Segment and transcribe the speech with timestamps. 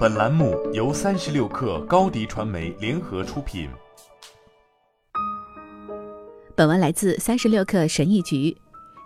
[0.00, 3.68] 本栏目由三十六氪高低传媒联合出品。
[6.56, 8.56] 本文来自三十六氪神译局。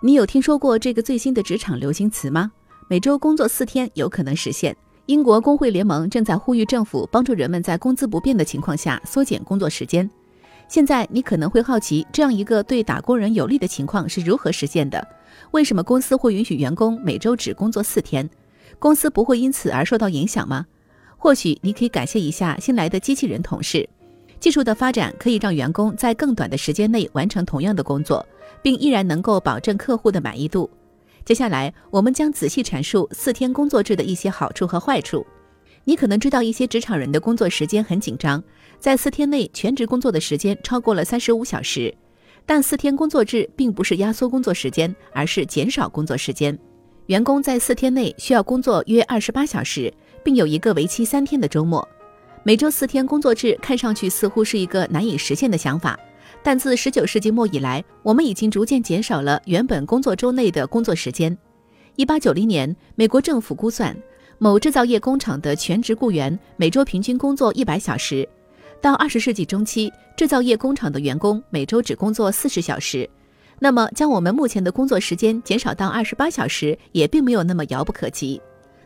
[0.00, 2.52] 你有听说过这个最新的职场流行词吗？
[2.86, 4.76] 每周工作四天有可能实现。
[5.06, 10.08] 英国工会联盟正在呼吁政府帮助人们在工资不变的情况下缩减工作时间。
[10.68, 15.04] 现在你可能会好奇，这样一个对打工人有利的情况是如何实现的？
[15.50, 18.30] 为什么公司会允许员工每周只工作四天？
[18.78, 20.64] 公司不会因此而受到影响吗？
[21.24, 23.88] 或许你可以感谢一下新来的机器人同事。
[24.38, 28.22] 技术的发展可以让员工在更短的时间内完成同样的工作，
[28.60, 30.68] 并依然能够保证客户的满意度。
[31.24, 35.26] 接下来，我们将仔细阐述四天工作制的一些好处和坏处。
[35.84, 38.44] 你可能知道一些职场人的工作时间很紧张，
[38.78, 41.94] 在四天内全职工作的时间超过了三十五小时。
[42.44, 46.58] 但四天工作制并不是压缩工作时间，而是减少工作时间。
[47.06, 49.92] 员工在四天内需要工作约二十八小时，
[50.24, 51.86] 并有一个为期三天的周末。
[52.42, 55.98] 每周四天工作制看上去似乎是一个难以实现的想法，
[56.42, 61.36] 但自十九世纪末以来，我们已经逐渐减少了原本工作周内的工作时间。
[61.96, 63.96] 一八九零年，美国政府估算，
[64.38, 68.28] 某制造业工厂的全职雇员每周平均工作一百小时。
[68.80, 73.08] 到二十世纪中期，制造业工厂的员工每周只工作四十小时，
[73.58, 78.38] 那么将我们目前的工作时间减少到二十八小时，也并没有那么遥不可及。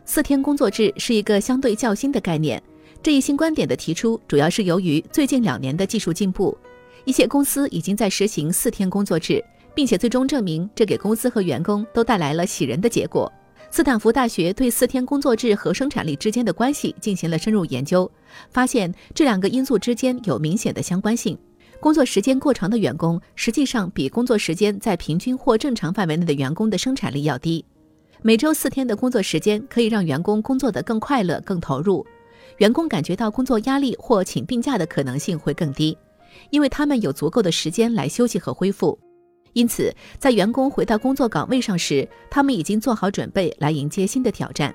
[0.09, 2.61] 四天工作制是一个相对较新的概念，
[3.03, 6.57] 这一新观点的提出主要是由于最近两年的技术进步，
[7.05, 13.31] 一些公司已经在实行四天工作制，并且最终证明这给公司和员工都带来了喜人的结果。
[13.71, 18.11] 斯坦福大学对四天工作制和生产力之间的关系进行了深入研究，
[18.51, 21.37] 发现这两个因素之间有明显的相关性。
[21.81, 27.63] 工作时间过长的员工，实际上比工作时间在平均或正常范围内的员工的生产力要低。
[28.21, 32.05] 每周四天的工作时间可以让员工工作得更快乐、更投入，
[32.57, 35.97] 员工感觉到工作压力或请病假的可能性会更低，
[36.51, 38.99] 因为他们有足够的时间来休息和恢复。
[39.53, 44.75] 因此，在员工回到工作岗位上时，他们已经做好准备来迎接新的挑战。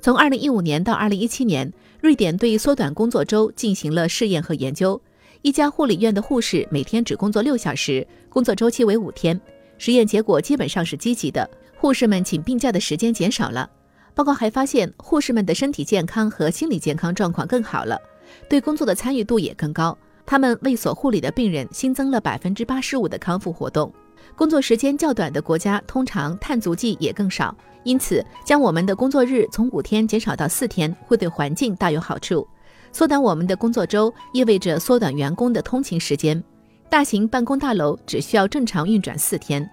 [0.00, 5.00] 从2015年到2017年，瑞典对缩短工作周进行了试验和研究。
[5.42, 9.40] 一家护理院的护士每天只工作六小时，工作周期为五天。
[9.78, 11.48] 实验结果基本上是积极的，
[11.82, 13.68] 护士们请病假的时间减少了。
[14.14, 18.00] 报告还发现，护士们的身体健康和心理健康状况更好了，
[18.48, 19.98] 对工作的参与度也更高。
[20.24, 23.92] 他们为所护理的病人新增了百分之八十五的康复活动。
[24.36, 32.46] 工作时间较短的国家，通常碳足迹也更少，因此将我们的工作日从五天减少到四天，会对环境大有好处。
[32.92, 36.40] 缩短我们的工作周，意味着缩短员工的通勤时间。
[36.88, 39.68] 大型办公大楼只需要正常运转四天。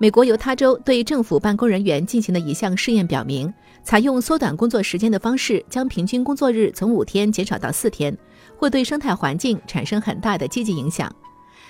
[0.00, 8.16] 美国犹他州对政府办公人员进行的一项试验表明，采用缩短工作时间的方式，将平均工作日从五天减少到四天，
[8.56, 11.12] 会对生态环境产生很大的积极影响。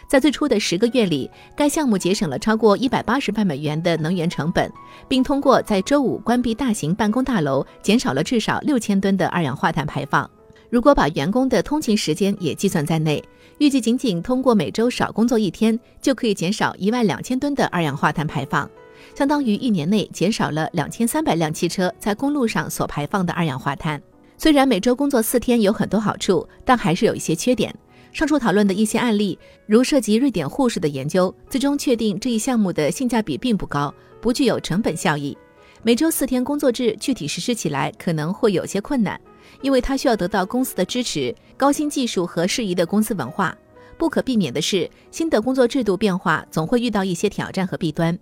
[0.07, 4.71] 在最初的十个月里，该项目节省了超过一百八十万美元的能源成本，
[5.09, 10.31] 并通过在周五关闭大型办公大楼，减少了至少六千吨的二氧化碳排放。
[10.71, 13.23] 如果把员工的通勤时间也计算在内，
[13.59, 18.71] 预计仅仅通过每周少工作一天，就可以减少一万两千吨的二氧化碳排放，
[19.15, 24.01] 相当于一年内减少了两千三百辆汽车在公路上所排放的二氧化碳。
[24.37, 27.75] 虽然每周工作四天有很多好处，但还是有一些缺点。
[28.13, 35.37] 上述讨论的一些案例，如涉及瑞典护士的研究，最终确定这一项目的性价比并不高，不具有成本效益。
[35.83, 39.21] 每周四天工作制具体实施起来可能会有些困难，
[39.61, 43.57] 因为它需要得到公司的支持、高新技术和适宜的公司文化。
[43.97, 48.17] 不可避免的是，新的工作制度变化总会遇到一些挑战和弊端。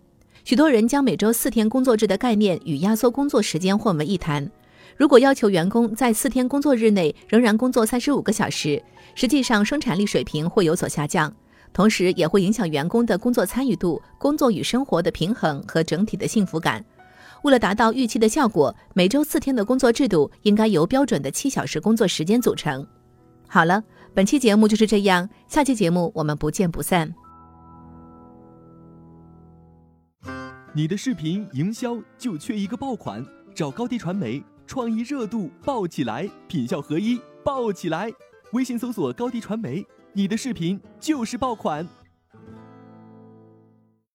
[0.45, 4.51] 许多人将每周四天工作制的概念与压缩工作时间混为一谈。
[4.97, 8.83] 如果要求员工在四天工作日内仍然工作三十五个小时，
[9.15, 11.31] 实际上生产力水平会有所下降，
[11.75, 16.83] 同时也会影响员工的工作参与度、工作与生活的平衡和整体的幸福感。
[17.43, 22.87] 为了达到预期的效果，每周四天的工作制度应该由标准的七小时工作时间组成。
[23.49, 23.83] 好了，
[24.15, 27.15] 本期节目就是这样，下期节目我们不见不散。
[30.75, 33.25] 你的视频营销就缺一个爆款，
[33.55, 34.43] 找高低传媒。
[34.67, 38.13] 创意热度爆起来，品效合一爆起来。
[38.53, 41.87] 微信搜索高低传媒，你的视频就是爆款。